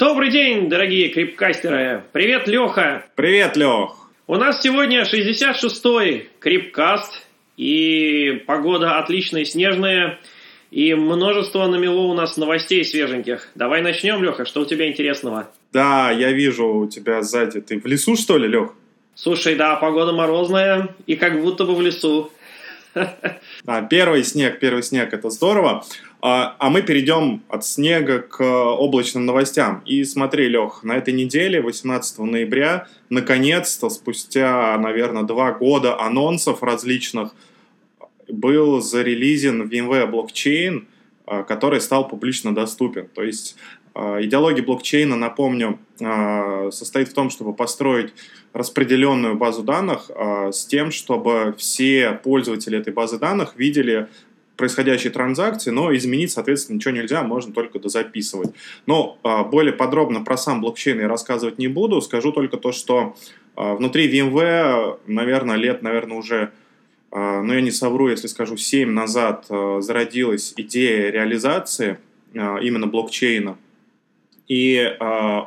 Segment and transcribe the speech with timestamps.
[0.00, 2.02] Добрый день, дорогие крипкастеры!
[2.12, 3.04] Привет, Леха!
[3.16, 4.08] Привет, Лех!
[4.26, 7.26] У нас сегодня 66-й крипкаст,
[7.58, 10.18] и погода отличная, снежная,
[10.70, 13.50] и множество намело у нас новостей свеженьких.
[13.54, 15.50] Давай начнем, Леха, что у тебя интересного?
[15.70, 17.60] Да, я вижу у тебя сзади.
[17.60, 18.72] Ты в лесу, что ли, Лех?
[19.14, 22.32] Слушай, да, погода морозная, и как будто бы в лесу.
[22.94, 25.84] Да, первый снег, первый снег, это здорово.
[26.22, 29.82] А, а мы перейдем от снега к облачным новостям.
[29.86, 37.34] И смотри, Лех, на этой неделе, 18 ноября, наконец-то, спустя, наверное, два года анонсов различных,
[38.28, 40.86] был зарелизен VMware блокчейн,
[41.26, 43.08] а, который стал публично доступен.
[43.14, 43.56] То есть
[43.94, 45.78] а, идеология блокчейна, напомню,
[46.70, 48.14] состоит в том, чтобы построить
[48.54, 50.10] распределенную базу данных
[50.50, 54.08] с тем, чтобы все пользователи этой базы данных видели
[54.60, 58.50] происходящие транзакции, но изменить, соответственно, ничего нельзя, можно только дозаписывать.
[58.86, 59.18] Но
[59.50, 63.16] более подробно про сам блокчейн я рассказывать не буду, скажу только то, что
[63.56, 66.50] внутри VMware, наверное, лет, наверное, уже
[67.10, 71.98] но я не совру, если скажу, 7 назад зародилась идея реализации
[72.34, 73.56] именно блокчейна
[74.46, 74.96] и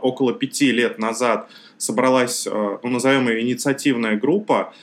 [0.01, 4.73] около пяти лет назад собралась, ну, назовем ее, инициативная группа,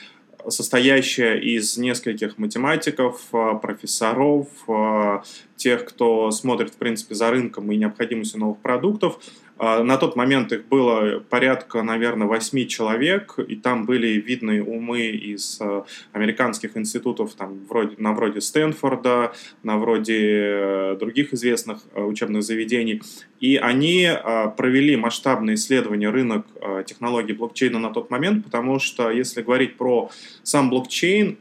[0.49, 5.19] состоящая из нескольких математиков, э, профессоров, э,
[5.55, 9.19] тех, кто смотрит, в принципе, за рынком и необходимостью новых продуктов,
[9.61, 15.59] на тот момент их было порядка, наверное, восьми человек, и там были видные умы из
[15.61, 22.41] а, американских институтов, там, вроде, на вроде Стэнфорда, на вроде э, других известных э, учебных
[22.41, 23.03] заведений.
[23.39, 26.47] И они а, провели масштабное исследование рынок
[26.87, 30.09] технологий блокчейна на тот момент, потому что, если говорить про
[30.41, 31.37] сам блокчейн,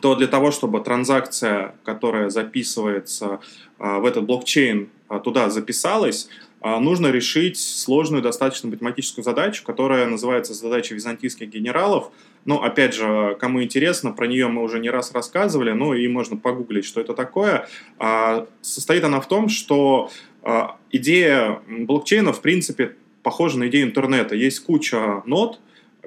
[0.00, 3.40] то для того, чтобы транзакция, которая записывается
[3.78, 4.88] в этот блокчейн,
[5.22, 12.10] туда записалась, а, нужно решить сложную достаточно математическую задачу, которая называется задача византийских генералов.
[12.46, 16.36] Но, опять же, кому интересно, про нее мы уже не раз рассказывали, ну и можно
[16.36, 17.68] погуглить, что это такое.
[17.98, 20.10] А, состоит она в том, что
[20.42, 24.34] а, идея блокчейна, в принципе, похожа на идею интернета.
[24.34, 25.60] Есть куча нод,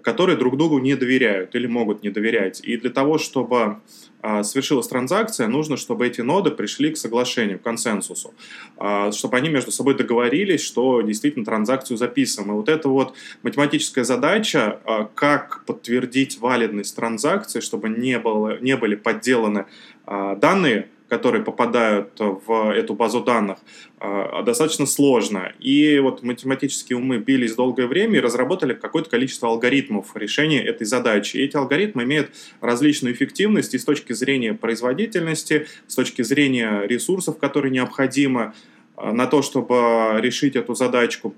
[0.08, 2.62] которые друг другу не доверяют или могут не доверять.
[2.64, 3.82] И для того, чтобы
[4.22, 8.34] а, совершилась транзакция, нужно, чтобы эти ноды пришли к соглашению, к консенсусу,
[8.78, 12.54] а, чтобы они между собой договорились, что действительно транзакцию записываем.
[12.54, 18.78] И вот эта вот математическая задача, а, как подтвердить валидность транзакции, чтобы не, было, не
[18.78, 19.66] были подделаны
[20.06, 23.60] данные, которые попадают в эту базу данных,
[24.00, 25.54] а, достаточно сложно.
[25.60, 31.38] И вот математические умы бились долгое время и разработали какое-то количество алгоритмов решения этой задачи.
[31.38, 32.32] И эти алгоритмы имеют
[32.62, 38.54] различную эффективность и с точки зрения производительности, с точки зрения ресурсов, которые необходимы
[38.96, 41.34] а, на то, чтобы решить эту задачку.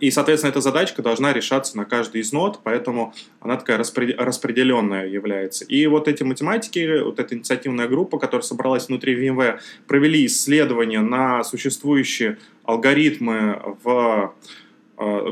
[0.00, 5.64] И, соответственно, эта задачка должна решаться на каждый из нот, поэтому она такая распределенная является.
[5.64, 11.42] И вот эти математики, вот эта инициативная группа, которая собралась внутри VMware, провели исследования на
[11.44, 14.34] существующие алгоритмы в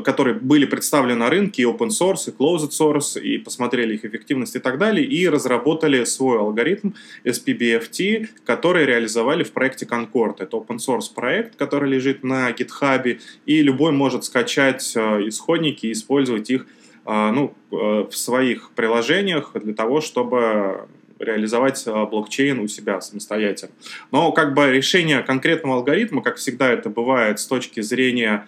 [0.03, 4.55] которые были представлены на рынке, и open source, и closed source, и посмотрели их эффективность
[4.55, 6.91] и так далее, и разработали свой алгоритм
[7.23, 10.37] SPBFT, который реализовали в проекте Concord.
[10.39, 15.91] Это open source проект, который лежит на GitHub, и любой может скачать э, исходники и
[15.91, 16.65] использовать их
[17.05, 20.87] э, ну, в своих приложениях для того, чтобы
[21.19, 23.73] реализовать блокчейн у себя самостоятельно.
[24.11, 28.47] Но как бы решение конкретного алгоритма, как всегда это бывает с точки зрения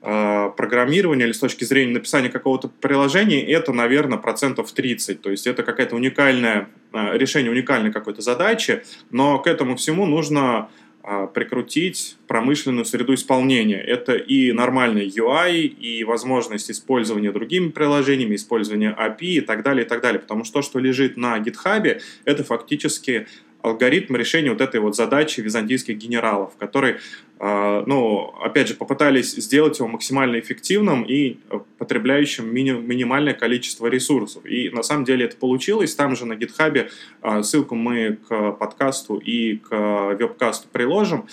[0.00, 5.20] программирования или с точки зрения написания какого-то приложения, это, наверное, процентов 30.
[5.20, 10.70] То есть это какая-то уникальная, а, решение уникальной какой-то задачи, но к этому всему нужно
[11.02, 13.80] а, прикрутить промышленную среду исполнения.
[13.80, 19.88] Это и нормальный UI, и возможность использования другими приложениями, использования API и так далее, и
[19.88, 20.20] так далее.
[20.20, 23.26] Потому что то, что лежит на GitHub, это фактически
[23.62, 27.00] алгоритм решения вот этой вот задачи византийских генералов, которые,
[27.38, 31.38] а, ну, опять же, попытались сделать его максимально эффективным и
[31.78, 34.44] потребляющим мини минимальное количество ресурсов.
[34.46, 35.94] И на самом деле это получилось.
[35.94, 36.90] Там же на гитхабе
[37.22, 41.26] а, ссылку мы к подкасту и к вебкасту приложим.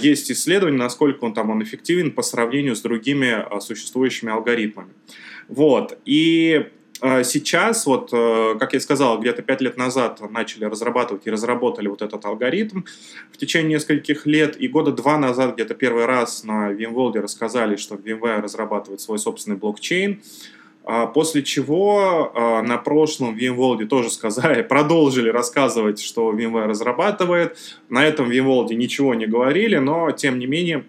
[0.00, 4.90] Есть исследование, насколько он там он эффективен по сравнению с другими существующими алгоритмами.
[5.48, 5.98] Вот.
[6.04, 6.66] И
[7.24, 12.02] сейчас, вот, э, как я сказал, где-то пять лет назад начали разрабатывать и разработали вот
[12.02, 12.82] этот алгоритм
[13.32, 17.94] в течение нескольких лет, и года два назад где-то первый раз на VMworld рассказали, что
[17.94, 20.20] VMware разрабатывает свой собственный блокчейн,
[20.84, 27.56] а После чего а, на прошлом VMworld тоже сказали, продолжили рассказывать, что VMware разрабатывает.
[27.88, 30.84] На этом VMworld ничего не говорили, но тем не менее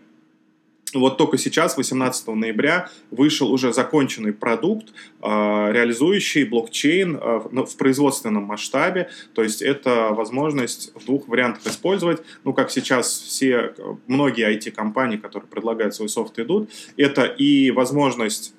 [0.99, 8.43] вот только сейчас, 18 ноября, вышел уже законченный продукт, а, реализующий блокчейн а, в производственном
[8.43, 9.09] масштабе.
[9.33, 12.21] То есть это возможность в двух вариантах использовать.
[12.43, 13.73] Ну, как сейчас все,
[14.07, 16.69] многие IT-компании, которые предлагают свой софт, идут.
[16.97, 18.53] Это и возможность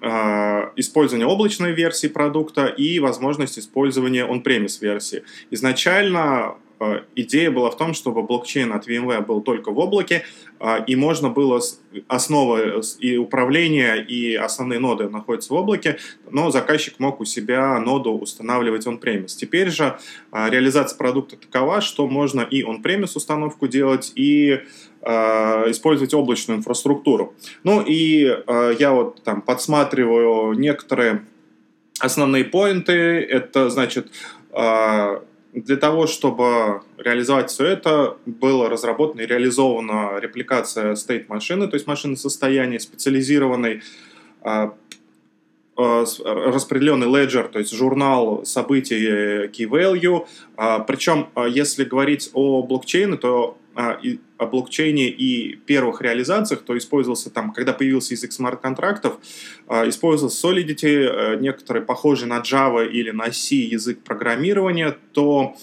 [0.00, 5.24] а, использования облачной версии продукта и возможность использования on-premise версии.
[5.50, 6.56] Изначально
[7.14, 10.24] идея была в том, чтобы блокчейн от VMware был только в облаке,
[10.60, 11.60] э, и можно было
[12.08, 15.98] основы и управления, и основные ноды находятся в облаке,
[16.30, 19.36] но заказчик мог у себя ноду устанавливать on-premise.
[19.36, 19.98] Теперь же
[20.32, 24.60] э, реализация продукта такова, что можно и on-premise установку делать, и
[25.02, 27.34] использовать облачную инфраструктуру.
[27.62, 28.20] Ну и
[28.78, 31.26] я вот там подсматриваю некоторые
[31.98, 32.92] основные поинты.
[33.20, 34.10] Это значит
[35.54, 41.86] для того, чтобы реализовать все это, была разработана и реализована репликация state машины, то есть
[41.86, 43.82] машины состояния специализированной,
[44.42, 44.74] а,
[45.76, 50.26] а, распределенный ledger, то есть журнал событий key value.
[50.56, 57.52] А, Причем, если говорить о блокчейне, то о блокчейне и первых реализациях, то использовался там,
[57.52, 59.18] когда появился язык смарт-контрактов,
[59.86, 65.56] использовался Solidity, э, некоторые похожие на Java или на C язык программирования, то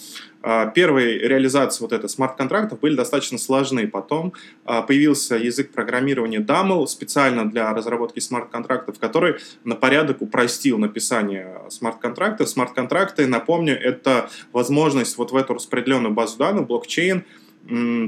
[0.74, 3.88] первые реализации вот этого смарт-контрактов были достаточно сложны.
[3.88, 4.34] Потом
[4.66, 12.50] появился язык программирования DAML специально для разработки смарт-контрактов, который на порядок упростил написание смарт-контрактов.
[12.50, 17.24] Смарт-контракты, напомню, это возможность вот в эту распределенную базу данных, блокчейн,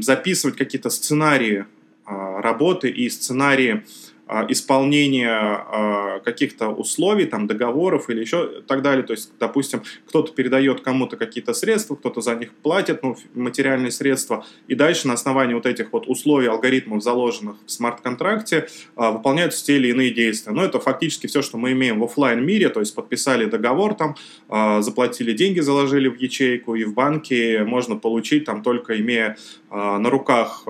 [0.01, 1.65] записывать какие-то сценарии
[2.05, 3.83] а, работы и сценарии
[4.49, 9.03] исполнения а, каких-то условий, там, договоров или еще так далее.
[9.03, 14.45] То есть, допустим, кто-то передает кому-то какие-то средства, кто-то за них платит, ну, материальные средства,
[14.67, 19.75] и дальше на основании вот этих вот условий, алгоритмов, заложенных в смарт-контракте, а, выполняются те
[19.75, 20.51] или иные действия.
[20.51, 24.15] Но это фактически все, что мы имеем в офлайн мире, то есть подписали договор там,
[24.81, 29.37] заплатили деньги, заложили в ячейку, и в банке можно получить там только имея
[29.71, 30.65] на руках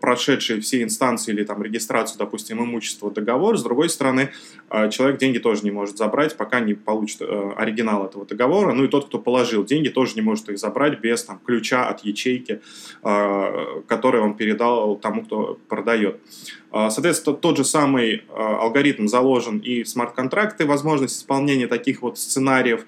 [0.00, 3.56] прошедшие все инстанции или там регистрацию, допустим, имущества договор.
[3.58, 4.30] С другой стороны,
[4.70, 8.72] э, человек деньги тоже не может забрать, пока не получит э, оригинал этого договора.
[8.72, 12.04] Ну и тот, кто положил деньги, тоже не может их забрать без там, ключа от
[12.04, 12.60] ячейки,
[13.02, 16.20] э, который он передал тому, кто продает.
[16.72, 22.84] Соответственно, тот же самый алгоритм заложен и в смарт-контракты, возможность исполнения таких вот сценариев.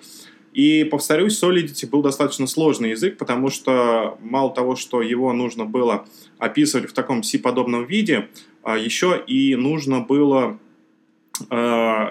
[0.57, 6.07] И, повторюсь, Solidity был достаточно сложный язык, потому что мало того, что его нужно было
[6.39, 8.31] описывать в таком C-подобном виде,
[8.63, 10.59] а еще и нужно было
[11.51, 12.07] э,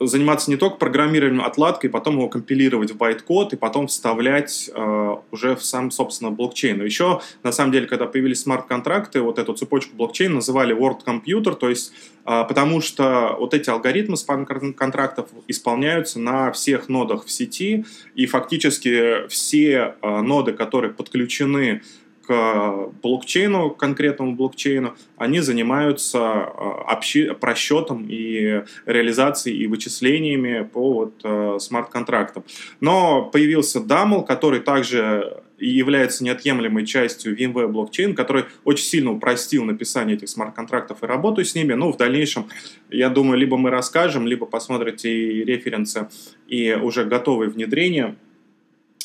[0.00, 5.56] заниматься не только программированием отладкой, потом его компилировать в байт-код и потом вставлять э, уже
[5.56, 6.78] в сам, собственно, блокчейн.
[6.78, 11.54] Но еще, на самом деле, когда появились смарт-контракты, вот эту цепочку блокчейна называли World Computer,
[11.56, 11.92] то есть
[12.24, 17.84] э, потому что вот эти алгоритмы смарт-контрактов исполняются на всех нодах в сети,
[18.14, 21.82] и фактически все э, ноды, которые подключены
[22.28, 31.58] блокчейну, конкретному блокчейну, они занимаются а, общи, просчетом и реализацией и вычислениями по вот, а,
[31.58, 32.44] смарт-контрактам.
[32.80, 40.16] Но появился DAML, который также является неотъемлемой частью VMware блокчейн, который очень сильно упростил написание
[40.16, 41.72] этих смарт-контрактов и работу с ними.
[41.72, 42.48] Ну, в дальнейшем,
[42.90, 46.08] я думаю, либо мы расскажем, либо посмотрите и референсы
[46.46, 48.27] и уже готовые внедрения Э,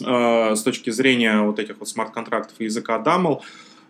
[0.04, 3.42] с точки зрения вот этих вот смарт-контрактов и языка DAML.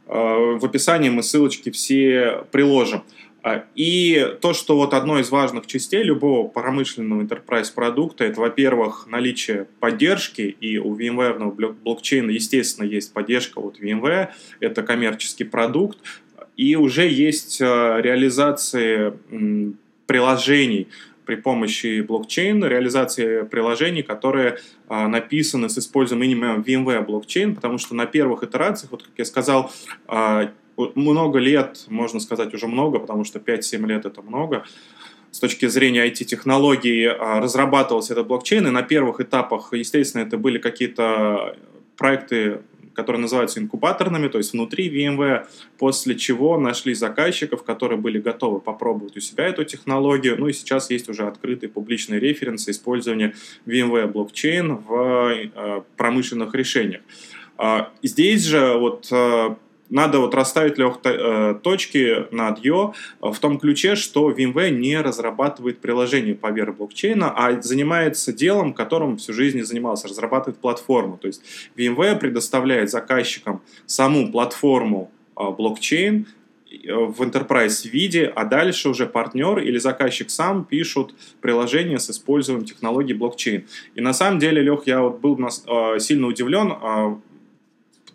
[0.08, 3.04] Э, в описании мы ссылочки все приложим.
[3.44, 9.08] Э, и то, что вот одной из важных частей любого промышленного enterprise продукта, это, во-первых,
[9.08, 14.30] наличие поддержки, и у VMware блокчейна, естественно, есть поддержка вот VMware,
[14.60, 15.98] это коммерческий продукт,
[16.58, 19.14] и уже есть реализации
[20.06, 20.88] приложений,
[21.26, 27.96] при помощи блокчейна, реализации приложений, которые а, написаны с использованием именно VMware блокчейн, потому что
[27.96, 29.72] на первых итерациях, вот как я сказал,
[30.08, 34.66] а, много лет, можно сказать уже много, потому что 5-7 лет это много,
[35.32, 40.58] с точки зрения IT-технологий а, разрабатывался этот блокчейн, и на первых этапах, естественно, это были
[40.58, 41.56] какие-то
[41.98, 42.62] проекты
[42.94, 45.48] которые называются инкубаторными, то есть внутри VMware,
[45.78, 50.36] после чего нашли заказчиков, которые были готовы попробовать у себя эту технологию.
[50.40, 53.34] Ну и сейчас есть уже открытые публичные референсы использования
[53.66, 57.02] VMware блокчейн в э, промышленных решениях.
[57.58, 59.56] А, здесь же вот э,
[59.94, 65.80] надо вот расставить лег, э, точки над «ё» в том ключе, что VMware не разрабатывает
[65.80, 71.20] приложение по вере блокчейна, а занимается делом, которым всю жизнь не занимался, разрабатывает платформу.
[71.22, 71.44] То есть
[71.78, 76.26] VMware предоставляет заказчикам саму платформу э, блокчейн,
[76.88, 83.14] в enterprise виде, а дальше уже партнер или заказчик сам пишут приложение с использованием технологии
[83.14, 83.68] блокчейн.
[83.94, 85.38] И на самом деле, Лех, я вот был
[86.00, 86.74] сильно удивлен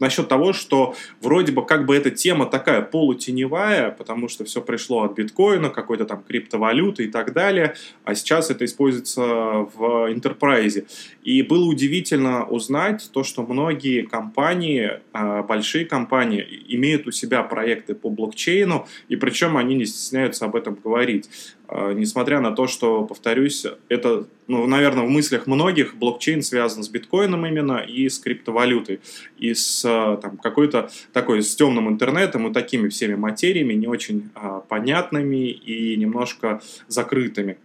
[0.00, 5.02] насчет того, что вроде бы как бы эта тема такая полутеневая, потому что все пришло
[5.02, 7.74] от биткоина, какой-то там криптовалюты и так далее,
[8.04, 10.86] а сейчас это используется в интерпрайзе.
[11.22, 17.94] И было удивительно узнать то, что многие компании, а, большие компании, имеют у себя проекты
[17.94, 21.28] по блокчейну, и причем они не стесняются об этом говорить.
[21.68, 26.88] А, несмотря на то, что, повторюсь, это, ну, наверное, в мыслях многих блокчейн связан с
[26.88, 29.00] биткоином именно и с криптовалютой,
[29.38, 34.30] и с а, там, какой-то такой, с темным интернетом и такими всеми материями, не очень
[34.34, 37.58] а, понятными и немножко закрытыми.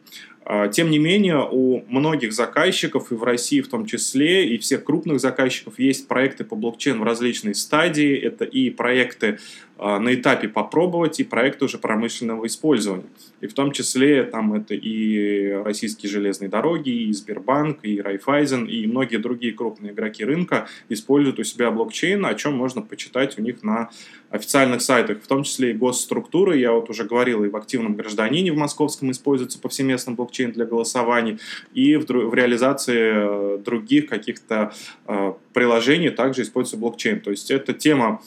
[0.46, 4.84] А, тем не менее, у многих заказчиков, и в России в том числе, и всех
[4.84, 8.16] крупных заказчиков есть проекты по блокчейн в различной стадии.
[8.18, 9.40] Это и проекты
[9.78, 13.06] а, на этапе попробовать, и проекты уже промышленного использования.
[13.42, 18.86] И в том числе там это и российские железные дороги, и Сбербанк, и Райфайзен, и
[18.86, 23.64] многие другие крупные игроки рынка используют у себя блокчейн, о чем можно почитать у них
[23.64, 23.90] на
[24.30, 26.58] официальных сайтах, в том числе и госструктуры.
[26.58, 31.40] Я вот уже говорил, и в активном гражданине в московском используется повсеместно блокчейн для голосований,
[31.74, 34.74] и в, в реализации э, других каких-то
[35.08, 37.20] э, приложений также используется блокчейн.
[37.20, 38.22] То есть эта тема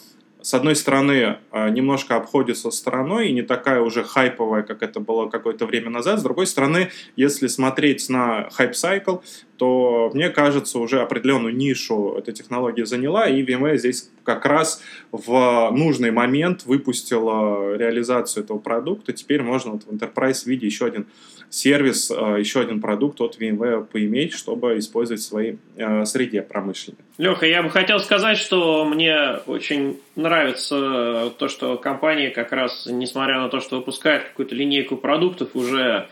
[0.47, 5.29] с одной стороны, э, немножко обходится стороной и не такая уже хайповая, как это было
[5.29, 6.21] какое-то время назад.
[6.21, 9.17] С другой стороны, если смотреть на хайп-сайкл,
[9.57, 15.73] то, мне кажется, уже определенную нишу эта технология заняла, и VMware здесь как раз в
[15.73, 19.13] нужный момент выпустила реализацию этого продукта.
[19.13, 21.09] Теперь можно вот в Enterprise виде еще один
[21.51, 26.99] сервис, э, еще один продукт от VMware поиметь, чтобы использовать в своей э, среде промышленной.
[27.19, 33.41] Леха, я бы хотел сказать, что мне очень нравится то, что компания как раз, несмотря
[33.41, 36.09] на то, что выпускает какую-то линейку продуктов, уже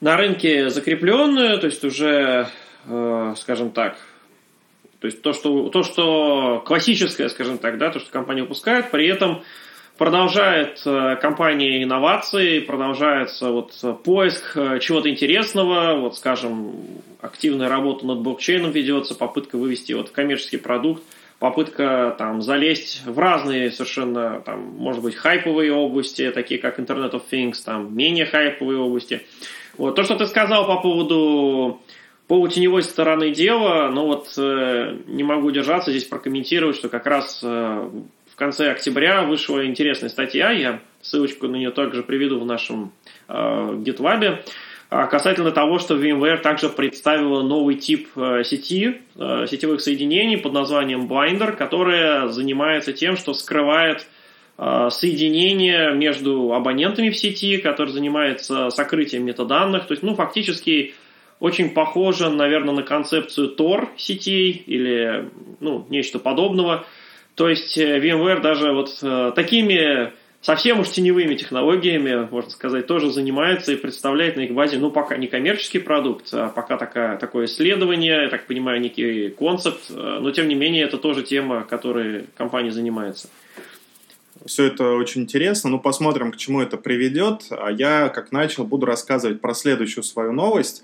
[0.00, 2.48] на рынке закрепленную, то есть уже,
[2.86, 3.96] э, скажем так,
[4.98, 9.08] то есть то что, то, что классическое, скажем так, да, то, что компания выпускает, при
[9.08, 9.42] этом
[9.98, 13.72] продолжает э, компания инновации, продолжается вот
[14.04, 16.72] поиск э, чего-то интересного, вот, скажем,
[17.20, 21.02] активная работа над блокчейном ведется, попытка вывести вот коммерческий продукт,
[21.38, 27.22] попытка там залезть в разные совершенно, там, может быть, хайповые области, такие как Internet of
[27.30, 29.26] Things, там, менее хайповые области–
[29.76, 29.94] вот.
[29.94, 31.80] То, что ты сказал по поводу
[32.28, 37.90] полутеневой стороны дела, ну вот э, не могу держаться здесь прокомментировать, что как раз э,
[38.32, 42.92] в конце октября вышла интересная статья, я ссылочку на нее также приведу в нашем
[43.28, 44.44] э, GitLab,
[44.90, 50.52] а касательно того, что VMware также представила новый тип э, сети, э, сетевых соединений под
[50.52, 54.06] названием Blinder, которая занимается тем, что скрывает
[54.58, 59.86] Э, соединение между абонентами в сети, который занимается сокрытием метаданных.
[59.86, 60.94] То есть, ну, фактически
[61.40, 66.84] очень похоже, наверное, на концепцию Tor сетей или, ну, нечто подобного.
[67.34, 73.10] То есть э, VMware даже вот э, такими совсем уж теневыми технологиями, можно сказать, тоже
[73.10, 77.46] занимается и представляет на их базе, ну, пока не коммерческий продукт, а пока такая, такое
[77.46, 82.72] исследование, я так понимаю, некий концепт, но, тем не менее, это тоже тема, которой компания
[82.72, 83.28] занимается.
[84.44, 85.70] Все это очень интересно.
[85.70, 87.42] Ну, посмотрим, к чему это приведет.
[87.50, 90.82] А я, как начал, буду рассказывать про следующую свою новость.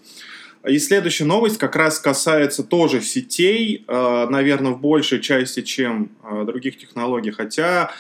[0.66, 6.44] И следующая новость как раз касается тоже сетей, э, наверное, в большей части, чем э,
[6.44, 7.30] других технологий.
[7.30, 7.92] Хотя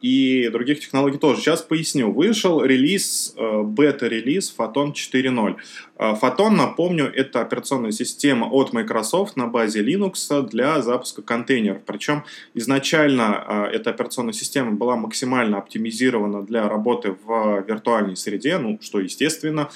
[0.00, 1.40] и других технологий тоже.
[1.40, 2.12] Сейчас поясню.
[2.12, 5.56] Вышел релиз, э, бета-релиз Photon 4.0.
[5.98, 11.82] Photon, напомню, это операционная система от Microsoft на базе Linux для запуска контейнеров.
[11.84, 18.78] Причем изначально а, эта операционная система была максимально оптимизирована для работы в виртуальной среде, ну,
[18.80, 19.70] что естественно.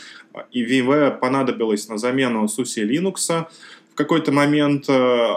[0.50, 3.46] И VMware понадобилось на замену SUSE Linux.
[3.92, 5.28] В какой-то момент э,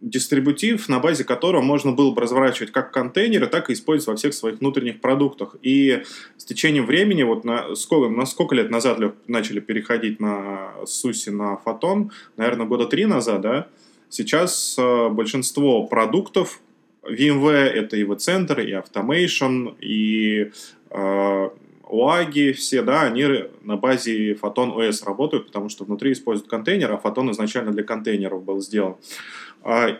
[0.00, 4.34] дистрибутив, на базе которого можно было бы разворачивать как контейнеры, так и использовать во всех
[4.34, 5.56] своих внутренних продуктах.
[5.62, 6.02] И
[6.36, 11.56] с течением времени, вот на сколько, на сколько лет назад начали переходить на SUSE на
[11.56, 13.66] Фотон, наверное, года три назад, да,
[14.08, 16.60] сейчас э, большинство продуктов
[17.02, 20.50] VMware, это и V-центр, и Automation, и
[20.90, 21.48] э,
[21.88, 23.26] УАГи все, да, они
[23.62, 28.44] на базе Photon OS работают, потому что внутри используют контейнер, а Photon изначально для контейнеров
[28.44, 28.92] был сделан.
[28.92, 29.47] А,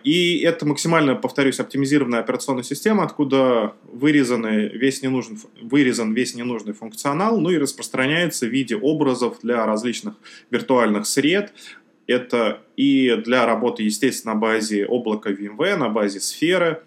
[0.03, 7.39] и это максимально, повторюсь, оптимизированная операционная система, откуда вырезаны весь ненужный, вырезан весь ненужный функционал,
[7.39, 10.15] ну и распространяется в виде образов для различных
[10.49, 11.53] виртуальных сред.
[12.07, 16.81] Это и для работы, естественно, на базе облака VMware, на базе сферы,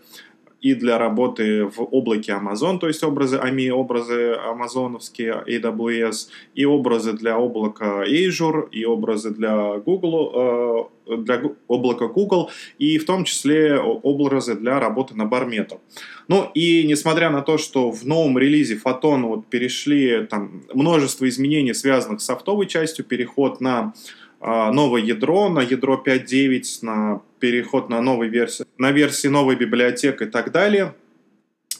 [0.62, 7.12] и для работы в облаке Amazon, то есть образы AMI, образы амазоновские, AWS, и образы
[7.12, 13.76] для облака Azure, и образы для Google, э, для облака Google, и в том числе
[13.78, 15.80] образы для работы на бармету.
[16.28, 21.74] Ну и несмотря на то, что в новом релизе Photon вот перешли там множество изменений,
[21.74, 23.92] связанных с софтовой частью, переход на
[24.40, 30.22] а, новое ядро, на ядро 5.9, на переход на новые версии, на версии новой библиотек
[30.22, 30.94] и так далее.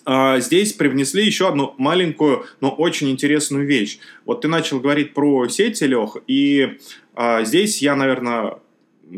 [0.04, 4.00] А, здесь привнесли еще одну маленькую, но очень интересную вещь.
[4.24, 6.78] Вот ты начал говорить про сети, Лех, и
[7.14, 8.58] а, здесь я, наверное,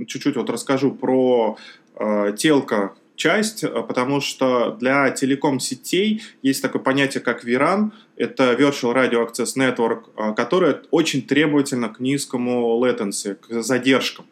[0.07, 1.57] чуть-чуть вот расскажу про
[2.37, 9.57] телка часть, потому что для телеком-сетей есть такое понятие, как VRAN, это Virtual Radio Access
[9.57, 14.27] Network, а, которая очень требовательна к низкому latency, к задержкам.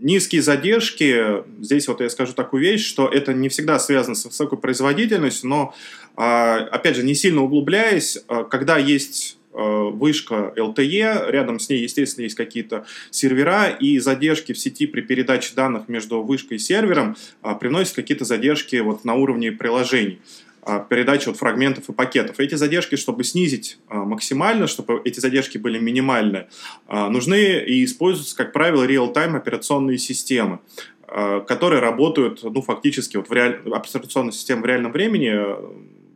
[0.00, 4.24] А, низкие задержки, здесь вот я скажу такую вещь, что это не всегда связано с
[4.24, 5.74] высокой производительностью, но,
[6.16, 8.18] а, опять же, не сильно углубляясь,
[8.50, 14.86] когда есть вышка LTE, рядом с ней, естественно, есть какие-то сервера, и задержки в сети
[14.86, 17.16] при передаче данных между вышкой и сервером
[17.58, 20.20] приносят какие-то задержки вот на уровне приложений.
[20.62, 22.38] А, передачи вот фрагментов и пакетов.
[22.38, 26.46] Эти задержки, чтобы снизить а, максимально, чтобы эти задержки были минимальны,
[26.86, 30.60] а, нужны и используются, как правило, real-time операционные системы
[31.48, 33.62] которые работают, ну, фактически, вот в реаль...
[33.72, 35.34] операционная система в реальном времени,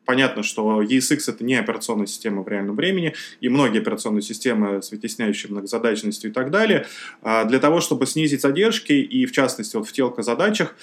[0.04, 4.92] понятно, что ESX это не операционная система в реальном времени, и многие операционные системы с
[4.92, 6.86] вытесняющей многозадачностью и так далее.
[7.24, 10.76] Для того, чтобы снизить задержки, и в частности вот в телко-задачах,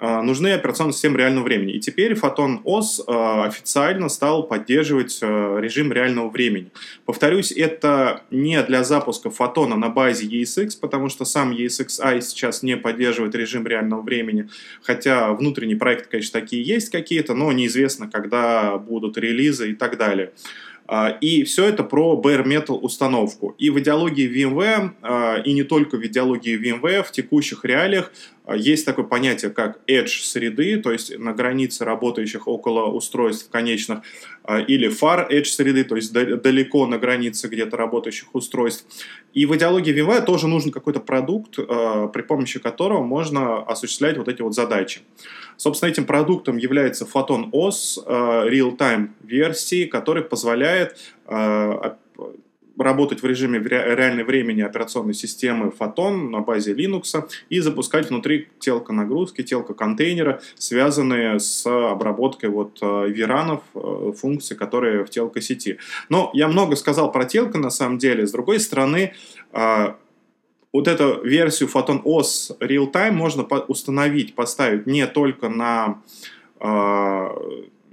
[0.00, 1.74] нужны операционные системы реального времени.
[1.74, 6.70] И теперь Photon OS а, официально стал поддерживать а, режим реального времени.
[7.04, 12.76] Повторюсь, это не для запуска фотона на базе ESX, потому что сам ESXi сейчас не
[12.76, 14.48] поддерживает режим реального времени,
[14.82, 20.32] хотя внутренние проекты, конечно, такие есть какие-то, но неизвестно, когда будут релизы и так далее.
[21.22, 23.54] И все это про bare metal установку.
[23.58, 28.12] И в идеологии VMware, и не только в идеологии VMware, в текущих реалиях
[28.52, 34.00] есть такое понятие, как edge среды, то есть на границе работающих около устройств конечных,
[34.42, 38.84] а, или far edge среды, то есть далеко на границе где-то работающих устройств.
[39.32, 44.28] И в идеологии VMware тоже нужен какой-то продукт, а, при помощи которого можно осуществлять вот
[44.28, 45.00] эти вот задачи.
[45.56, 50.98] Собственно, этим продуктом является Photon OS real-time версии, который позволяет
[52.84, 58.92] работать в режиме реального времени операционной системы Photon на базе Linux и запускать внутри телка
[58.92, 65.78] нагрузки, телка контейнера, связанные с обработкой вот э, виранов, э, функций, которые в телка сети.
[66.08, 68.26] Но я много сказал про телка на самом деле.
[68.26, 69.14] С другой стороны,
[69.52, 69.94] э,
[70.72, 76.00] вот эту версию Photon OS Real Time можно установить, поставить не только на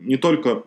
[0.01, 0.63] не только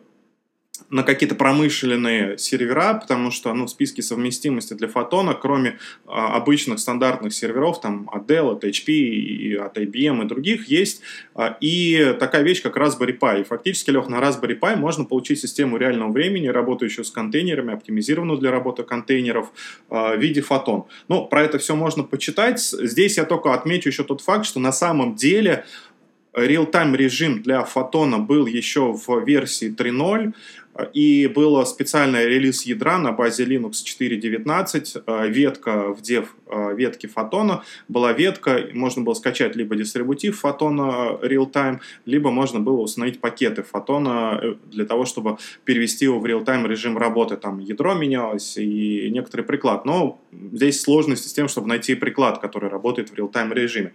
[0.91, 6.81] на какие-то промышленные сервера, потому что ну, в списке совместимости для фотона, кроме а, обычных
[6.81, 11.01] стандартных серверов, там от Dell, от HP, и от IBM и других, есть
[11.35, 13.43] а, и такая вещь, как Raspberry Pi.
[13.43, 18.39] И фактически, Лех, на Raspberry Pi можно получить систему реального времени, работающую с контейнерами, оптимизированную
[18.39, 19.53] для работы контейнеров
[19.89, 20.85] а, в виде фотон.
[21.09, 22.61] Ну, про это все можно почитать.
[22.61, 25.65] Здесь я только отмечу еще тот факт, что на самом деле
[26.35, 30.35] real-time режим для фотона был еще в версии 3.0,
[30.93, 37.07] и было специальный релиз ядра на базе Linux 4.19, э, ветка в dev э, ветки
[37.07, 43.63] фотона, была ветка, можно было скачать либо дистрибутив фотона real-time, либо можно было установить пакеты
[43.63, 47.37] фотона э, для того, чтобы перевести его в real-time режим работы.
[47.37, 49.85] Там ядро менялось и некоторый приклад.
[49.85, 50.21] Но
[50.53, 53.93] здесь сложности с тем, чтобы найти приклад, который работает в real-time режиме.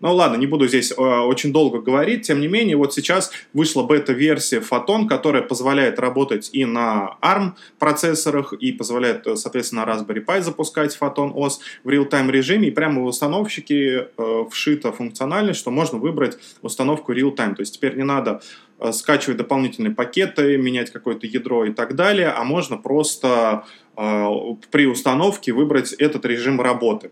[0.00, 2.26] Ну ладно, не буду здесь очень долго говорить.
[2.26, 8.52] Тем не менее, вот сейчас вышла бета-версия фотон, которая позволяет работать и на ARM процессорах,
[8.52, 13.02] и позволяет, э, соответственно, на Raspberry Pi запускать Photon OS в real-time режиме, и прямо
[13.02, 17.54] в установщике э, вшита функциональность, что можно выбрать установку real-time.
[17.54, 18.40] То есть теперь не надо
[18.78, 23.64] э, скачивать дополнительные пакеты, менять какое-то ядро и так далее, а можно просто
[23.96, 24.26] э,
[24.70, 27.10] при установке выбрать этот режим работы.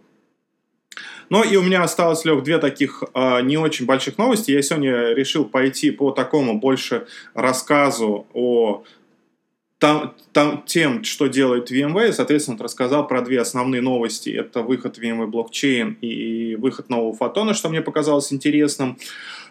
[1.28, 4.52] Ну и у меня осталось, Лех, две таких э, не очень больших новости.
[4.52, 8.84] Я сегодня решил пойти по такому больше рассказу о
[9.78, 14.30] там, там, тем, что делает VMware, соответственно, рассказал про две основные новости.
[14.30, 18.96] Это выход VMware блокчейн и выход нового фотона, что мне показалось интересным.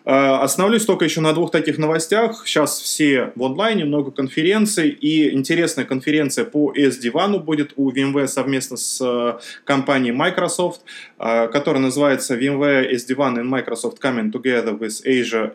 [0.06, 2.44] Э, остановлюсь только еще на двух таких новостях.
[2.46, 4.90] Сейчас все в онлайне, много конференций.
[4.90, 10.82] И интересная конференция по SD-WAN будет у VMware совместно с э, компанией Microsoft,
[11.18, 15.52] э, которая называется VMware SD-WAN and Microsoft Coming Together with Asia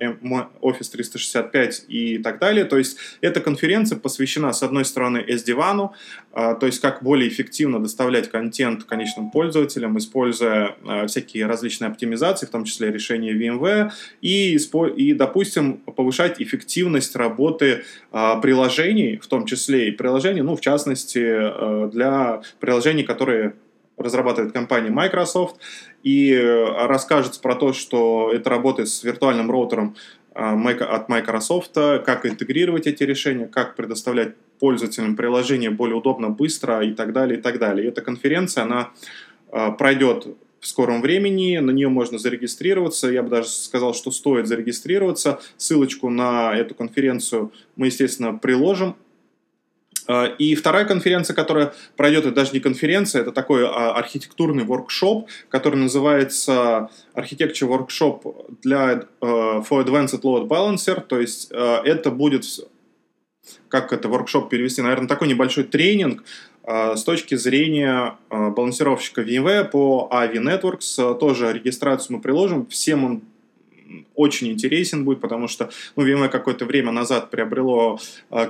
[0.61, 2.65] Office 365 и так далее.
[2.65, 5.91] То есть эта конференция посвящена, с одной стороны, SD-WAN,
[6.33, 12.65] то есть как более эффективно доставлять контент конечным пользователям, используя всякие различные оптимизации, в том
[12.65, 19.91] числе решения VMware, и и, допустим, повышать эффективность работы а, приложений, в том числе и
[19.91, 23.55] приложений, ну, в частности, а, для приложений, которые
[23.97, 25.57] разрабатывает компания Microsoft,
[26.03, 29.95] и э, расскажет про то, что это работает с виртуальным роутером
[30.35, 36.93] а, от Microsoft, как интегрировать эти решения, как предоставлять пользователям приложения более удобно, быстро и
[36.93, 37.85] так далее, и так далее.
[37.85, 38.91] И эта конференция, она
[39.77, 40.27] пройдет
[40.61, 41.59] в скором времени.
[41.59, 43.09] На нее можно зарегистрироваться.
[43.09, 45.41] Я бы даже сказал, что стоит зарегистрироваться.
[45.57, 48.97] Ссылочку на эту конференцию мы, естественно, приложим.
[50.07, 55.29] А, и вторая конференция, которая пройдет, это даже не конференция, это такой а, архитектурный воркшоп,
[55.49, 61.01] который называется Architecture Workshop для uh, for Advanced Load Balancer.
[61.01, 62.45] То есть uh, это будет,
[63.69, 66.25] как это воркшоп перевести, наверное, такой небольшой тренинг
[66.65, 72.67] с точки зрения а, балансировщика VMware по AV Networks, а, тоже регистрацию мы приложим.
[72.67, 73.23] Всем он
[74.15, 77.99] очень интересен будет, потому что ну, VMware какое-то время назад приобрело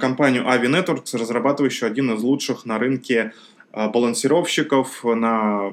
[0.01, 3.33] компанию AV Networks, разрабатывающую один из лучших на рынке
[3.73, 5.73] балансировщиков на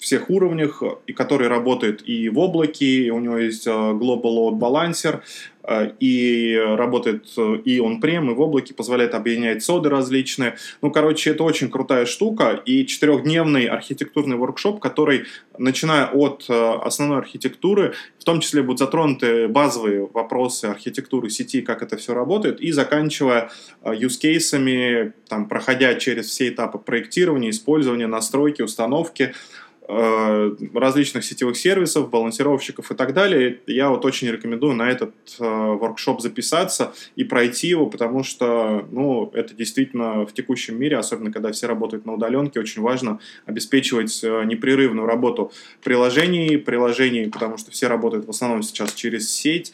[0.00, 5.20] всех уровнях, и который работает и в облаке, и у него есть Global Load Balancer,
[5.62, 10.56] Э, и работает э, и он прем, и в облаке, позволяет объединять соды различные.
[10.80, 15.24] Ну, короче, это очень крутая штука, и четырехдневный архитектурный воркшоп, который,
[15.58, 21.82] начиная от э, основной архитектуры, в том числе будут затронуты базовые вопросы архитектуры сети, как
[21.82, 23.50] это все работает, и заканчивая
[23.84, 29.69] use-кейсами, там, проходя через все этапы проектирования, использования, настройки, установки, Э,
[30.74, 33.58] различных сетевых сервисов, балансировщиков и так далее.
[33.66, 39.30] Я вот очень рекомендую на этот э, воркшоп записаться и пройти его, потому что ну,
[39.34, 44.44] это действительно в текущем мире, особенно когда все работают на удаленке, очень важно обеспечивать э,
[44.44, 45.50] непрерывную работу
[45.82, 49.72] приложений, приложений, потому что все работают в основном сейчас через сеть,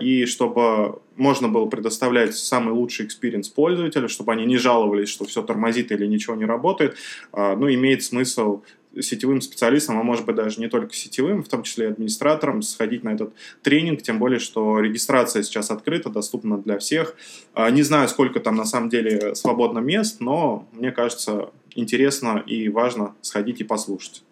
[0.00, 5.42] и чтобы можно было предоставлять самый лучший experience пользователя, чтобы они не жаловались, что все
[5.42, 6.96] тормозит или ничего не работает,
[7.32, 8.62] ну, имеет смысл
[8.98, 13.04] сетевым специалистам, а может быть даже не только сетевым, в том числе и администраторам, сходить
[13.04, 17.14] на этот тренинг, тем более, что регистрация сейчас открыта, доступна для всех.
[17.54, 22.68] А, не знаю, сколько там на самом деле свободно мест, но мне кажется, интересно и
[22.68, 24.22] важно сходить и послушать.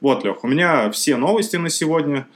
[0.00, 2.26] Вот, Лех, у меня все новости на сегодня.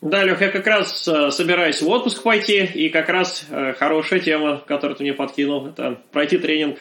[0.00, 4.20] Да, Лех, я как раз э, собираюсь в отпуск пойти, и как раз э, хорошая
[4.20, 6.78] тема, которую ты мне подкинул, это пройти тренинг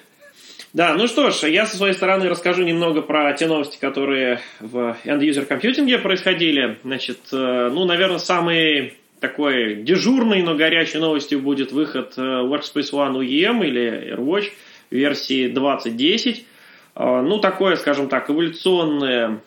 [0.76, 4.98] да, ну что ж, я со своей стороны расскажу немного про те новости, которые в
[5.06, 6.80] end-user компьютинге происходили.
[6.84, 13.22] Значит, э, ну, наверное, самый такой дежурной, но горячей новостью будет выход э, Workspace ONE
[13.22, 14.52] UEM или AirWatch
[14.92, 16.46] версии 2010.
[16.96, 19.40] Э, ну, такое, скажем так, эволюционное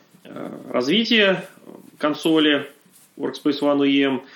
[0.67, 1.43] развитие
[1.99, 2.65] консоли
[3.17, 4.21] Workspace ONE UEM–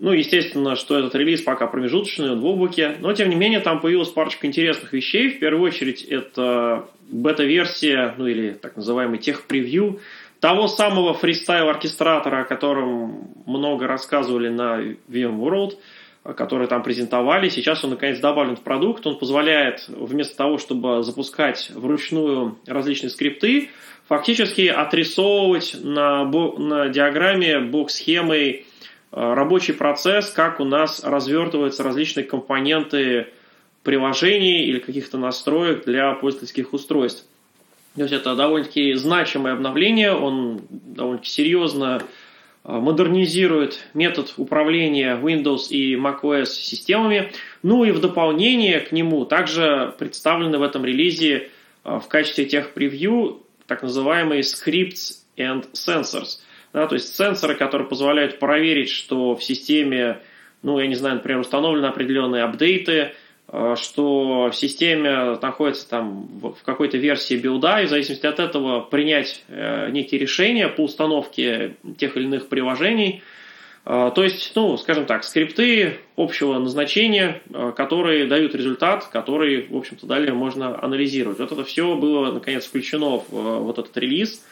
[0.00, 3.80] ну, естественно, что этот релиз пока промежуточный, он в облаке, но, тем не менее, там
[3.80, 5.28] появилась парочка интересных вещей.
[5.28, 10.00] В первую очередь, это бета-версия, ну, или так называемый тех-превью
[10.40, 15.76] того самого фристайл-оркестратора, о котором много рассказывали на VMworld,
[16.34, 17.50] который там презентовали.
[17.50, 19.06] Сейчас он, наконец, добавлен в продукт.
[19.06, 23.68] Он позволяет, вместо того, чтобы запускать вручную различные скрипты,
[24.08, 28.69] фактически отрисовывать на, на диаграмме бок-схемой Э,
[29.12, 33.28] рабочий процесс, как у нас развертываются различные компоненты
[33.82, 37.26] приложений или каких-то настроек для пользовательских устройств.
[37.96, 42.02] То есть это довольно-таки значимое обновление, он довольно-таки серьезно
[42.64, 47.32] э, модернизирует метод управления Windows и macOS системами.
[47.62, 51.50] Ну и в дополнение к нему также представлены в этом релизе
[51.84, 56.38] э, в качестве тех превью так называемые scripts and sensors–
[56.72, 60.18] да, то есть сенсоры, которые позволяют проверить, что в системе,
[60.62, 63.12] ну, я не знаю, например, установлены определенные апдейты,
[63.48, 68.80] э, что в системе находится там в какой-то версии билда, и в зависимости от этого
[68.80, 73.22] принять э, некие решения по установке тех или иных приложений.
[73.82, 77.40] То есть, ну, скажем так, скрипты общего назначения,
[77.74, 81.38] которые дают результат, который, в общем-то, далее можно анализировать.
[81.38, 84.44] Вот это все было, наконец, включено в вот этот релиз.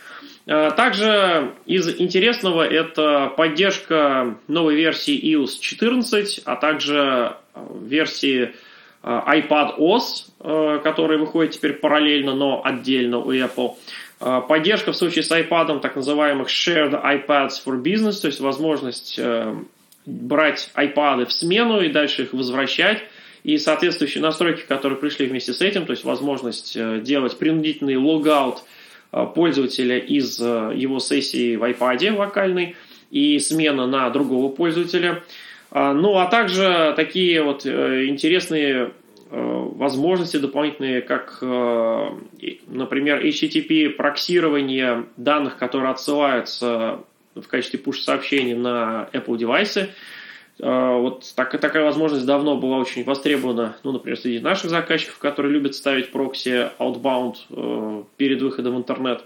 [0.48, 7.36] Также из интересного это поддержка новой версии iOS 14, а также
[7.82, 8.54] версии
[9.02, 13.74] iPad OS, который выходит теперь параллельно, но отдельно у Apple–
[14.18, 19.54] поддержка в случае с iPad, так называемых Shared iPads for Business, то есть возможность э,
[20.06, 23.02] брать iPad в смену и дальше их возвращать.
[23.44, 28.58] И соответствующие настройки, которые пришли вместе с этим, то есть возможность э, делать принудительный логаут
[28.58, 28.77] э,
[29.10, 32.76] пользователя из его сессии в iPad локальной
[33.10, 35.22] и смена на другого пользователя.
[35.70, 38.92] А, ну, а также такие вот интересные
[39.30, 42.08] Э, возможности дополнительные, как, э,
[42.66, 47.00] например, HTTP проксирование данных, которые отсылаются
[47.34, 49.90] в качестве push-сообщений на Apple девайсы.
[50.60, 55.52] Э, вот так, такая возможность давно была очень востребована, ну, например, среди наших заказчиков, которые
[55.52, 59.22] любят ставить прокси outbound перед выходом в интернет.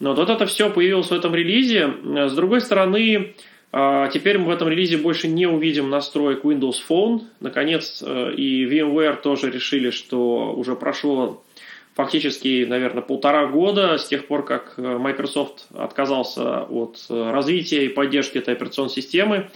[0.00, 1.90] Но вот это все появилось в этом релизе.
[2.28, 3.34] С другой стороны,
[3.72, 7.22] а, теперь мы в этом релизе больше не увидим настроек Windows Phone.
[7.40, 11.42] Наконец, э, и VMware тоже решили, что уже прошло
[11.94, 17.88] фактически, наверное, полтора года с тех пор, как э, Microsoft отказался от э, развития и
[17.88, 19.50] поддержки этой операционной системы.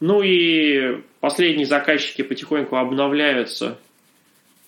[0.00, 3.78] Ну и последние заказчики потихоньку обновляются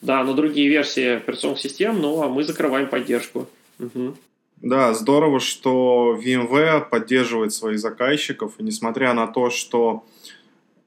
[0.03, 3.49] да, на другие версии операционных систем, ну а мы закрываем поддержку.
[3.79, 4.15] Угу.
[4.63, 10.05] Да, здорово, что VMware поддерживает своих заказчиков, и несмотря на то, что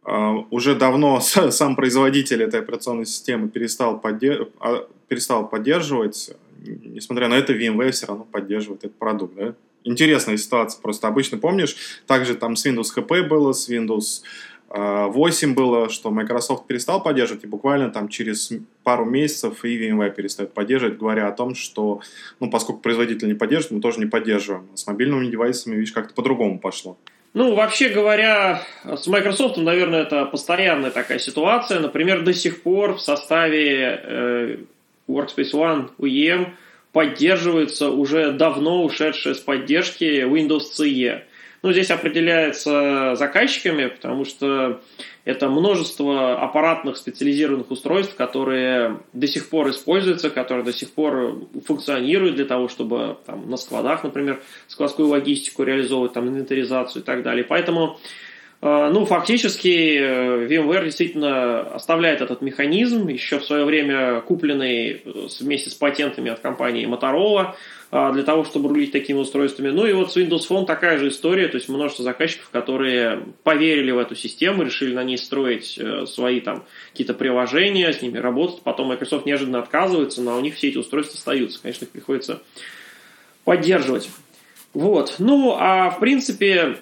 [0.06, 4.48] э, уже давно сам производитель этой операционной системы перестал, поддерж...
[4.60, 6.32] А, перестал поддерживать,
[6.66, 9.36] несмотря на это, VMware все равно поддерживает этот продукт.
[9.36, 9.56] Да?
[9.86, 14.24] Интересная ситуация, просто обычно помнишь, также там с Windows HP было, с Windows
[14.70, 18.52] 8 было, что Microsoft перестал поддерживать, и буквально там через
[18.84, 22.02] пару месяцев и VMware перестает поддерживать, говоря о том, что,
[22.40, 24.68] ну, поскольку производитель не поддерживает, мы тоже не поддерживаем.
[24.74, 26.98] с мобильными девайсами, видишь, как-то по-другому пошло.
[27.34, 31.80] Ну, вообще говоря, с Microsoft, наверное, это постоянная такая ситуация.
[31.80, 34.58] Например, до сих пор в составе э,
[35.08, 36.48] Workspace ONE UEM
[36.96, 41.24] поддерживается уже давно ушедшая с поддержки Windows CE.
[41.62, 44.80] Ну, здесь определяется заказчиками, потому что
[45.26, 52.36] это множество аппаратных специализированных устройств, которые до сих пор используются, которые до сих пор функционируют
[52.36, 57.44] для того, чтобы там, на складах, например, складскую логистику реализовывать, там, инвентаризацию и так далее.
[57.44, 58.00] Поэтому
[58.66, 65.70] ну, фактически э, VMware действительно оставляет этот механизм, еще в свое время купленный э, вместе
[65.70, 67.54] с патентами от компании Motorola,
[67.92, 69.70] для того, чтобы рулить такими устройствами.
[69.70, 73.92] Ну и вот с Windows Phone такая же история, то есть множество заказчиков, которые поверили
[73.92, 78.64] в эту систему, решили на ней строить э, свои там какие-то приложения, с ними работать,
[78.64, 82.42] потом Microsoft неожиданно отказывается, но у них все эти устройства остаются, конечно, их приходится
[83.46, 84.10] поддерживать.
[84.74, 86.78] Вот, ну а в принципе,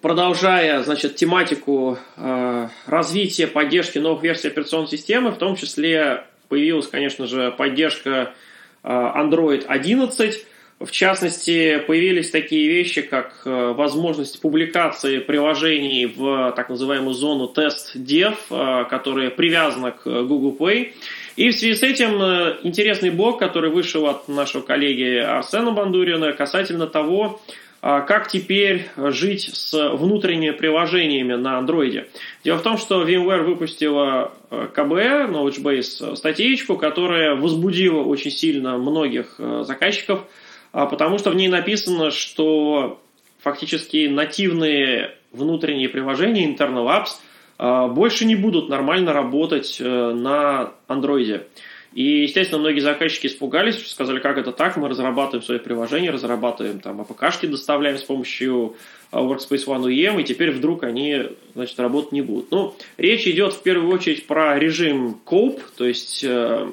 [0.00, 7.26] продолжая, значит, тематику э, развития поддержки новых версий операционной системы, в том числе появилась, конечно
[7.26, 8.34] же, поддержка
[8.82, 10.46] Э, Android 11.
[10.80, 17.94] В частности, появились такие вещи, как э, возможность публикации приложений в так называемую зону тест
[17.94, 20.92] dev, э, которая привязана к Google Play.
[21.36, 22.20] И в связи с этим
[22.62, 27.40] интересный блог, который вышел от нашего коллеги Арсена Бандурина касательно того,
[27.80, 32.08] как теперь жить с внутренними приложениями на андроиде?
[32.44, 38.76] Дело в том, что VMware выпустила э, КБ, Knowledge Base, статейку, которая возбудила очень сильно
[38.76, 40.26] многих э, заказчиков,
[40.72, 43.00] а, потому что в ней написано, что
[43.40, 47.18] фактически нативные внутренние приложения, internal apps,
[47.58, 51.46] а, больше не будут нормально работать э, на андроиде.
[51.92, 57.00] И, естественно, многие заказчики испугались, сказали, как это так, мы разрабатываем свои приложения, разрабатываем там
[57.00, 58.76] APK-шки, доставляем с помощью
[59.10, 62.52] а, Workspace ONE UEM, и теперь вдруг они, значит, работать не будут.
[62.52, 66.70] Ну, речь идет в первую очередь про режим COPE, то есть, э,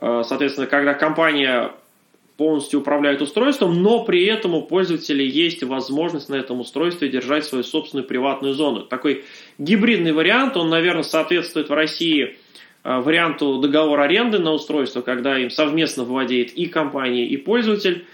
[0.00, 1.72] э, соответственно, когда компания
[2.36, 7.64] полностью управляет устройством, но при этом у пользователя есть возможность на этом устройстве держать свою
[7.64, 8.82] собственную приватную зону.
[8.82, 9.24] Такой
[9.58, 12.36] гибридный вариант, он, наверное, соответствует в России
[12.84, 18.06] варианту договора аренды на устройство, когда им совместно владеет и компания, и пользователь.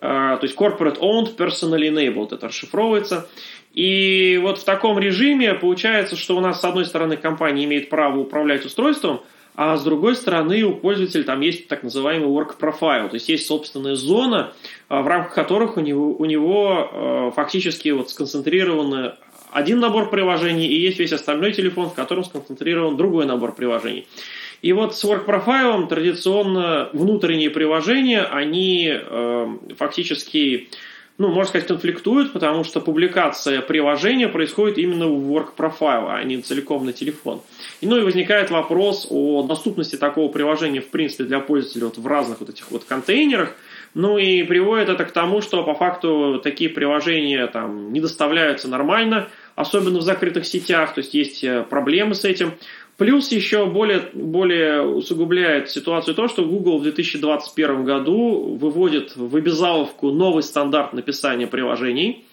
[0.00, 3.28] Э, то есть corporate owned, personally enabled, это расшифровывается.
[3.74, 8.18] И вот в таком режиме получается, что у нас с одной стороны компания имеет право
[8.18, 9.20] управлять устройством,
[9.54, 13.46] а с другой стороны у пользователя там есть так называемый work profile, то есть есть
[13.46, 14.52] собственная зона,
[14.88, 19.14] э, в рамках которых у него, у него фактически вот сконцентрированы
[19.52, 24.06] один набор приложений, и есть весь остальной телефон, в котором сконцентрирован другой набор приложений.
[24.62, 30.68] И вот с Work Profile традиционно внутренние приложения, они э, фактически
[31.20, 36.40] ну, можно сказать, конфликтуют, потому что публикация приложения происходит именно в Work Profile, а не
[36.40, 37.42] целиком на телефон.
[37.82, 42.06] И, ну и возникает вопрос о доступности такого приложения, в принципе, для пользователей вот в
[42.06, 43.54] разных вот этих вот контейнерах.
[43.92, 49.28] Ну и приводит это к тому, что по факту такие приложения там не доставляются нормально,
[49.60, 52.54] особенно в закрытых сетях, то есть есть э, проблемы с этим.
[52.96, 60.10] Плюс еще более, более усугубляет ситуацию то, что Google в 2021 году выводит в обязаловку
[60.10, 62.26] новый стандарт написания приложений,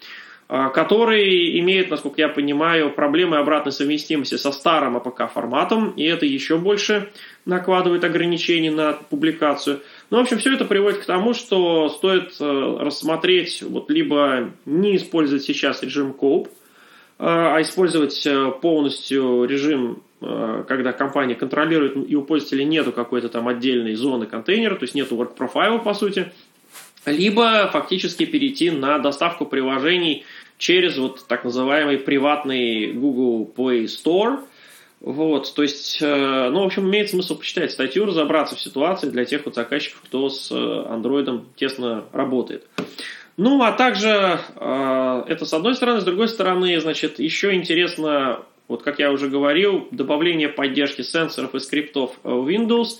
[0.50, 6.26] а, который имеет, насколько я понимаю, проблемы обратной совместимости со старым APK форматом, и это
[6.26, 7.10] еще больше
[7.46, 9.80] накладывает ограничений на публикацию.
[10.10, 14.96] Ну, в общем, все это приводит к тому, что стоит э, рассмотреть, вот либо не
[14.96, 16.48] использовать сейчас режим Cope,
[17.18, 23.46] а использовать э, полностью режим Э, когда компания контролирует, и у пользователя нету какой-то там
[23.46, 26.32] отдельной зоны контейнера, то есть нету work profile по сути,
[27.06, 30.24] либо фактически перейти на доставку приложений
[30.56, 34.40] через вот так называемый приватный Google Play Store.
[35.00, 39.24] Вот, то есть, э, ну, в общем, имеет смысл почитать статью, разобраться в ситуации для
[39.24, 42.66] тех вот заказчиков, кто с Android тесно работает.
[43.38, 48.82] Ну, а также э, это с одной стороны, с другой стороны, значит, еще интересно вот
[48.82, 52.98] как я уже говорил, добавление поддержки сенсоров и скриптов в Windows,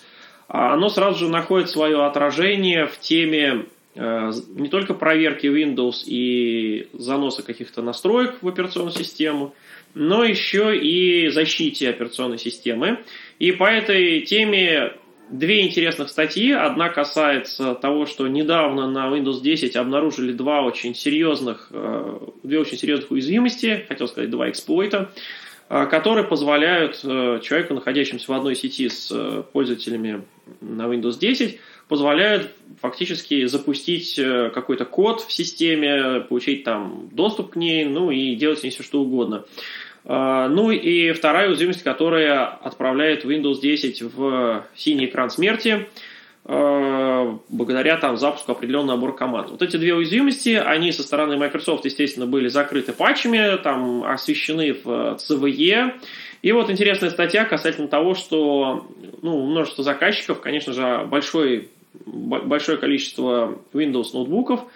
[0.49, 6.89] а, оно сразу же находит свое отражение в теме э, не только проверки Windows и
[6.95, 9.55] заноса каких-то настроек в операционную систему,
[9.95, 13.01] но еще и защите операционной системы.
[13.39, 14.95] И по этой теме
[15.31, 16.53] две интересных статьи.
[16.53, 22.79] Одна касается того, что недавно на Windows 10 обнаружили два очень серьезных, э, две очень
[22.79, 25.11] серьезных уязвимости, хотел сказать, два эксплойта.
[25.71, 30.25] А, которые позволяют э, человеку, находящемуся в одной сети с э, пользователями
[30.63, 37.57] на Windows 10, позволяют фактически запустить э, какой-то код в системе, получить там доступ к
[37.57, 39.45] ней, ну и делать с ней все что угодно.
[40.09, 45.87] А, ну и вторая уязвимость, которая отправляет Windows 10 в синий экран смерти–
[46.51, 49.51] Э, благодаря там запуску определенного набора команд.
[49.51, 55.19] Вот эти две уязвимости, они со стороны Microsoft, естественно, были закрыты патчами, там освещены в
[55.19, 55.93] CVE.
[56.41, 58.87] И вот интересная статья касательно того, что
[59.21, 61.69] ну, множество заказчиков, конечно же, большой,
[62.07, 64.63] большое количество Windows ноутбуков–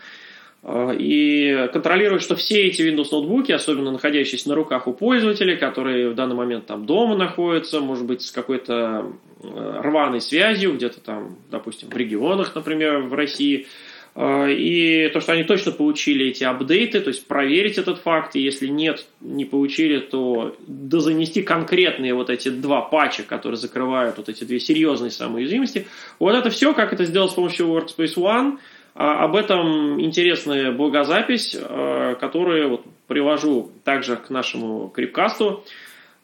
[0.64, 6.14] и контролировать, что все эти Windows ноутбуки, особенно находящиеся на руках у пользователей, которые в
[6.14, 11.88] данный момент там дома находятся, может быть, с какой-то э, рваной связью, где-то там, допустим,
[11.88, 13.66] в регионах, например, в России,
[14.14, 18.40] э, и то, что они точно получили эти апдейты, то есть проверить этот факт, и
[18.40, 24.44] если нет, не получили, то дозанести конкретные вот эти два патча, которые закрывают вот эти
[24.44, 25.88] две серьезные самые уязвимости.
[26.20, 28.58] Вот это все, как это сделать с помощью Workspace ONE–
[28.94, 35.64] а об этом интересная блогозапись, э, которую вот привожу также к нашему крипкасту.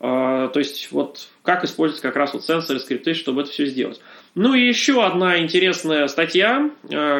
[0.00, 4.00] Э, то есть вот как использовать как раз вот сенсоры, скрипты, чтобы это все сделать.
[4.35, 6.70] Ну и еще одна интересная статья,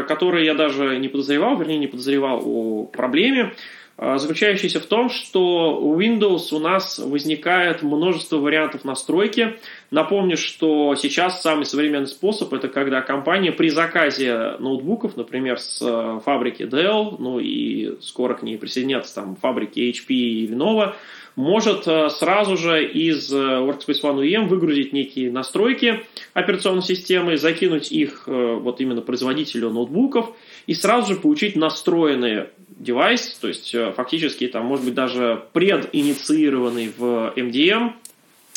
[0.07, 3.55] которую я даже не подозревал, вернее не подозревал о проблеме.
[4.01, 9.59] А, заключающийся в том, что у Windows у нас возникает множество вариантов настройки.
[9.91, 16.21] Напомню, что сейчас самый современный способ это когда компания при заказе ноутбуков, например, с э,
[16.27, 20.93] фабрики Dell, ну и скоро к ней присоединятся там фабрики HP и Lenovo,
[21.37, 27.91] может э, сразу же из э, Workspace ONE UEM выгрузить некие настройки операционной системы, закинуть
[27.91, 34.67] их вот именно производителю ноутбуков и сразу же получить настроенные девайс, то есть фактически там
[34.67, 37.93] может быть даже прединициированный в MDM,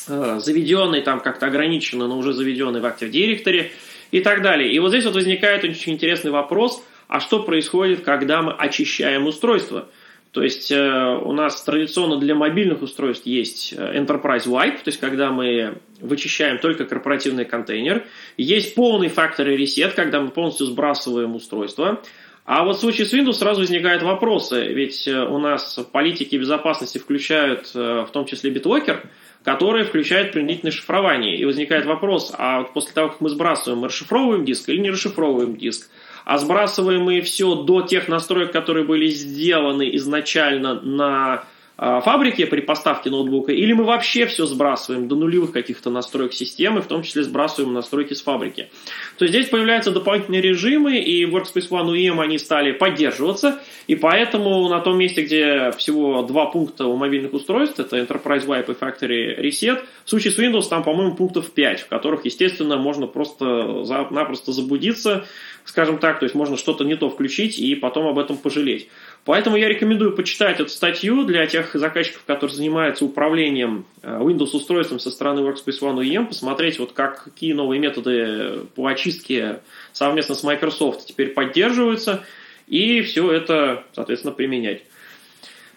[0.06, 3.72] заведенный там как-то ограниченно, но уже заведенный в Active Directory
[4.12, 4.72] и так далее.
[4.72, 9.90] И вот здесь вот возникает очень интересный вопрос, а что происходит, когда мы очищаем устройство?
[10.32, 15.30] То есть э, у нас традиционно для мобильных устройств есть Enterprise Wipe, то есть когда
[15.30, 18.06] мы вычищаем только корпоративный контейнер.
[18.38, 22.02] Есть полный factory reset, когда мы полностью сбрасываем устройство.
[22.46, 26.98] А вот в случае с Windows сразу возникают вопросы, ведь э, у нас политики безопасности
[26.98, 29.06] включают э, в том числе BitLocker,
[29.44, 31.38] которые включают принудительное шифрование.
[31.38, 35.56] И возникает вопрос, а после того, как мы сбрасываем, мы расшифровываем диск или не расшифровываем
[35.56, 35.90] диск?
[36.26, 41.44] А сбрасываем мы все до тех настроек, которые были сделаны изначально на
[41.82, 46.86] фабрике при поставке ноутбука, или мы вообще все сбрасываем до нулевых каких-то настроек системы, в
[46.86, 48.70] том числе сбрасываем настройки с фабрики.
[49.18, 54.70] То есть здесь появляются дополнительные режимы, и Workspace ONE UEM они стали поддерживаться, и поэтому
[54.70, 59.42] на том месте, где всего два пункта у мобильных устройств, это Enterprise Wipe и Factory
[59.42, 65.26] Reset, в случае с Windows там, по-моему, пунктов 5, в которых, естественно, можно просто-напросто забудиться,
[65.66, 68.88] скажем так, то есть можно что-то не то включить и потом об этом пожалеть.
[69.24, 75.12] Поэтому я рекомендую почитать эту статью для тех заказчиков, которые занимаются управлением э, Windows-устройством со
[75.12, 79.60] стороны Workspace ONE UEM, посмотреть, вот как, какие новые методы по очистке
[79.94, 82.26] совместно с Microsoft теперь поддерживаются,
[82.68, 84.82] и все это, соответственно, применять.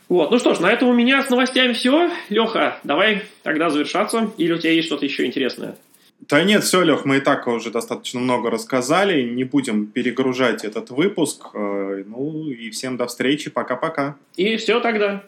[0.08, 2.10] Вот, ну что ж, на этом у меня с новостями все.
[2.30, 5.76] Леха, давай тогда завершаться, или у тебя есть что-то еще интересное?
[6.20, 10.90] Да нет, все, Лех, мы и так уже достаточно много рассказали, не будем перегружать этот
[10.90, 11.48] выпуск.
[11.54, 14.16] Э, ну и всем до встречи, пока-пока.
[14.36, 15.22] И все тогда.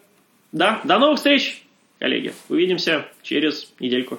[0.53, 1.63] Да, до новых встреч,
[1.99, 2.33] коллеги.
[2.49, 4.19] Увидимся через недельку.